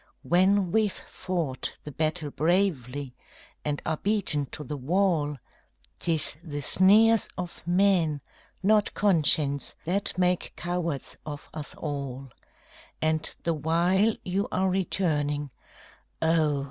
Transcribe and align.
When 0.23 0.71
we've 0.71 0.99
fought 1.07 1.73
the 1.83 1.91
battle 1.91 2.31
bravely 2.31 3.13
and 3.63 3.83
are 3.85 3.97
beaten 3.97 4.47
to 4.47 4.63
the 4.63 4.75
wall, 4.75 5.37
'Tis 5.99 6.37
the 6.43 6.61
sneers 6.61 7.29
of 7.37 7.61
men, 7.67 8.19
not 8.63 8.95
conscience, 8.95 9.75
that 9.85 10.17
make 10.17 10.53
cowards 10.55 11.17
of 11.23 11.47
us 11.53 11.75
all; 11.75 12.29
And 12.99 13.29
the 13.43 13.53
while 13.53 14.15
you 14.25 14.47
are 14.51 14.71
returning, 14.71 15.51
oh! 16.19 16.59